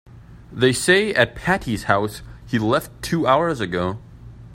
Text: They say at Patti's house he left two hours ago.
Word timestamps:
They 0.51 0.73
say 0.73 1.13
at 1.13 1.35
Patti's 1.35 1.83
house 1.83 2.23
he 2.47 2.57
left 2.57 3.03
two 3.03 3.27
hours 3.27 3.59
ago. 3.59 3.99